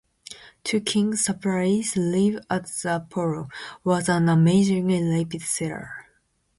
[0.63, 3.49] To King's surprise, "Live at the Apollo"
[3.83, 6.07] was an amazingly rapid seller.